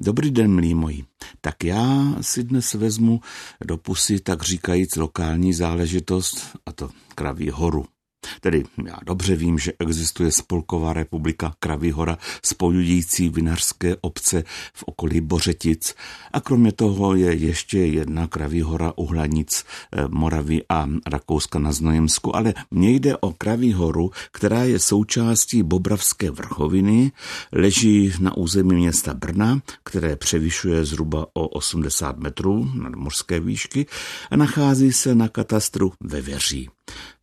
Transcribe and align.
Dobrý 0.00 0.30
den, 0.30 0.54
milí 0.54 0.74
moji. 0.74 1.04
Tak 1.40 1.64
já 1.64 2.14
si 2.20 2.44
dnes 2.44 2.74
vezmu 2.74 3.20
do 3.64 3.76
pusy, 3.76 4.20
tak 4.20 4.42
říkajíc, 4.42 4.96
lokální 4.96 5.54
záležitost, 5.54 6.56
a 6.66 6.72
to 6.72 6.90
Kraví 7.14 7.50
horu. 7.50 7.84
Tedy 8.40 8.64
já 8.86 8.96
dobře 9.06 9.36
vím, 9.36 9.58
že 9.58 9.72
existuje 9.78 10.32
Spolková 10.32 10.92
republika 10.92 11.54
Kraví 11.60 11.90
hora 11.90 12.18
spojující 12.42 13.28
vinařské 13.28 13.96
obce 14.00 14.44
v 14.74 14.84
okolí 14.86 15.20
Bořetic. 15.20 15.94
A 16.32 16.40
kromě 16.40 16.72
toho 16.72 17.14
je 17.14 17.34
ještě 17.34 17.78
jedna 17.78 18.26
Kraví 18.26 18.62
hora 18.62 18.92
u 18.96 19.06
hlanic 19.06 19.64
eh, 19.92 20.04
Moravy 20.08 20.62
a 20.68 20.88
Rakouska 21.06 21.58
na 21.58 21.72
Znojemsku, 21.72 22.36
ale 22.36 22.54
mně 22.70 22.90
jde 22.90 23.16
o 23.16 23.32
Kraví 23.32 23.72
horu, 23.72 24.10
která 24.32 24.64
je 24.64 24.78
součástí 24.78 25.62
Bobravské 25.62 26.30
vrchoviny, 26.30 27.12
leží 27.52 28.12
na 28.20 28.36
území 28.36 28.74
města 28.74 29.14
Brna, 29.14 29.60
které 29.84 30.16
převyšuje 30.16 30.84
zhruba 30.84 31.26
o 31.32 31.48
80 31.48 32.18
metrů 32.18 32.70
nad 32.74 32.94
mořské 32.94 33.40
výšky 33.40 33.86
a 34.30 34.36
nachází 34.36 34.92
se 34.92 35.14
na 35.14 35.28
katastru 35.28 35.92
ve 36.00 36.20
Věří 36.20 36.68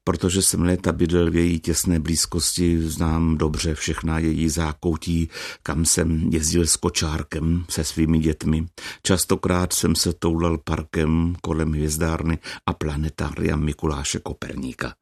protože 0.08 0.42
jsem 0.42 0.62
léta 0.62 0.92
bydlel 0.92 1.32
v 1.32 1.36
její 1.36 1.60
těsné 1.60 2.00
blízkosti, 2.00 2.82
znám 2.82 3.38
dobře 3.38 3.76
všechna 3.76 4.20
její 4.20 4.50
zákoutí, 4.50 5.30
kam 5.64 5.86
jsem 5.86 6.30
jezdil 6.32 6.68
s 6.68 6.76
kočárkem 6.76 7.66
se 7.70 7.84
svými 7.84 8.20
dětmi. 8.20 8.66
Častokrát 9.04 9.74
jsem 9.74 9.96
se 9.96 10.14
toulal 10.14 10.58
parkem 10.58 11.36
kolem 11.42 11.72
hvězdárny 11.72 12.40
a 12.66 12.74
planetária 12.74 13.56
Mikuláše 13.56 14.20
Koperníka. 14.20 14.94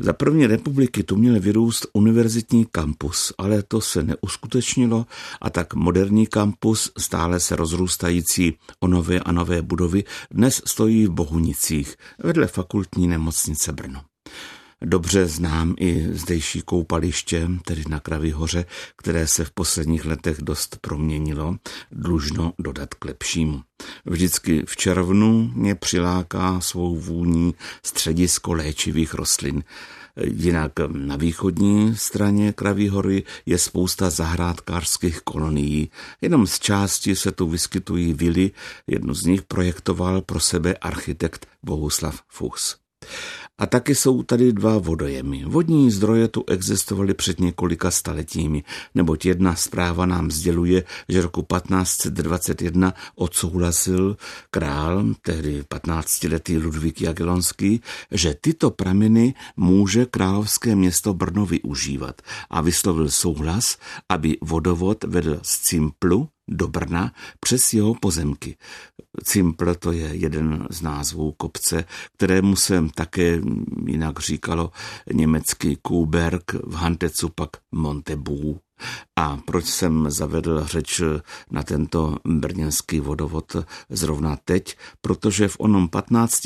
Za 0.00 0.12
první 0.12 0.46
republiky 0.46 1.02
tu 1.02 1.16
měl 1.16 1.40
vyrůst 1.40 1.86
univerzitní 1.92 2.66
kampus, 2.70 3.32
ale 3.38 3.62
to 3.62 3.80
se 3.80 4.02
neuskutečnilo 4.02 5.06
a 5.40 5.50
tak 5.50 5.74
moderní 5.74 6.26
kampus, 6.26 6.92
stále 6.98 7.40
se 7.40 7.56
rozrůstající 7.56 8.58
o 8.80 8.88
nové 8.88 9.20
a 9.20 9.32
nové 9.32 9.62
budovy, 9.62 10.04
dnes 10.30 10.62
stojí 10.66 11.06
v 11.06 11.10
Bohunicích 11.10 11.96
vedle 12.18 12.46
fakultní 12.46 13.08
nemocnice 13.08 13.72
Brno. 13.72 14.00
Dobře 14.82 15.26
znám 15.26 15.74
i 15.78 16.08
zdejší 16.12 16.62
koupaliště, 16.62 17.48
tedy 17.64 17.84
na 17.88 18.00
Kraví 18.00 18.32
hoře, 18.32 18.64
které 18.96 19.26
se 19.26 19.44
v 19.44 19.50
posledních 19.50 20.04
letech 20.04 20.38
dost 20.42 20.78
proměnilo, 20.80 21.56
dlužno 21.92 22.52
dodat 22.58 22.94
k 22.94 23.04
lepšímu. 23.04 23.62
Vždycky 24.04 24.62
v 24.66 24.76
červnu 24.76 25.50
mě 25.54 25.74
přiláká 25.74 26.60
svou 26.60 26.96
vůní 26.96 27.54
středisko 27.82 28.52
léčivých 28.52 29.14
rostlin. 29.14 29.64
Jinak 30.24 30.72
na 30.92 31.16
východní 31.16 31.96
straně 31.96 32.52
Kraví 32.52 32.88
hory 32.88 33.22
je 33.46 33.58
spousta 33.58 34.10
zahrádkářských 34.10 35.20
kolonií. 35.20 35.90
Jenom 36.20 36.46
z 36.46 36.58
části 36.58 37.16
se 37.16 37.32
tu 37.32 37.48
vyskytují 37.48 38.14
vily, 38.14 38.50
jednu 38.86 39.14
z 39.14 39.24
nich 39.24 39.42
projektoval 39.42 40.22
pro 40.22 40.40
sebe 40.40 40.74
architekt 40.74 41.46
Bohuslav 41.62 42.22
Fuchs. 42.28 42.87
A 43.58 43.66
taky 43.66 43.94
jsou 43.94 44.22
tady 44.22 44.52
dva 44.52 44.78
vodojemy. 44.78 45.44
Vodní 45.44 45.90
zdroje 45.90 46.28
tu 46.28 46.44
existovaly 46.46 47.14
před 47.14 47.40
několika 47.40 47.90
staletími, 47.90 48.64
neboť 48.94 49.26
jedna 49.26 49.54
zpráva 49.54 50.06
nám 50.06 50.30
sděluje, 50.30 50.84
že 51.08 51.22
roku 51.22 51.46
1521 51.54 52.94
odsouhlasil 53.14 54.16
král, 54.50 55.04
tehdy 55.22 55.62
15-letý 55.62 56.58
Ludvík 56.58 57.00
Jagelonský, 57.00 57.80
že 58.10 58.34
tyto 58.40 58.70
prameny 58.70 59.34
může 59.56 60.06
královské 60.06 60.76
město 60.76 61.14
Brno 61.14 61.46
využívat 61.46 62.22
a 62.50 62.60
vyslovil 62.60 63.10
souhlas, 63.10 63.76
aby 64.08 64.36
vodovod 64.40 65.04
vedl 65.04 65.38
z 65.42 65.58
Cimplu 65.58 66.28
do 66.48 66.68
Brna 66.68 67.12
přes 67.40 67.72
jeho 67.72 67.94
pozemky. 67.94 68.56
Cimpl 69.24 69.74
to 69.74 69.92
je 69.92 70.08
jeden 70.12 70.66
z 70.70 70.82
názvů 70.82 71.32
kopce, 71.32 71.84
kterému 72.14 72.56
se 72.56 72.84
také 72.94 73.40
jinak 73.86 74.20
říkalo 74.20 74.70
německý 75.12 75.76
Kuberg, 75.82 76.52
v 76.52 76.74
Hantecu 76.74 77.28
pak 77.28 77.50
Montebu. 77.72 78.60
A 79.16 79.36
proč 79.36 79.64
jsem 79.64 80.10
zavedl 80.10 80.64
řeč 80.64 81.02
na 81.50 81.62
tento 81.62 82.16
brněnský 82.24 83.00
vodovod 83.00 83.56
zrovna 83.90 84.38
teď? 84.44 84.76
Protože 85.00 85.48
v 85.48 85.56
onom 85.58 85.88
15. 85.88 86.40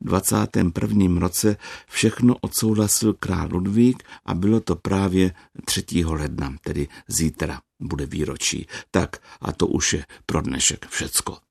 21. 0.00 1.20
roce 1.20 1.56
všechno 1.88 2.36
odsouhlasil 2.40 3.12
král 3.12 3.48
Ludvík 3.52 4.02
a 4.24 4.34
bylo 4.34 4.60
to 4.60 4.76
právě 4.76 5.34
3. 5.64 5.84
ledna, 6.04 6.54
tedy 6.64 6.88
zítra 7.08 7.60
bude 7.80 8.06
výročí. 8.06 8.66
Tak 8.90 9.22
a 9.40 9.52
to 9.52 9.66
už 9.66 9.92
je 9.92 10.02
pro 10.26 10.42
dnešek 10.42 10.88
všecko. 10.88 11.45